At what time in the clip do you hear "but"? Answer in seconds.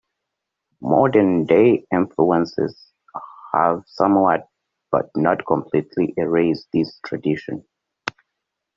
4.91-5.11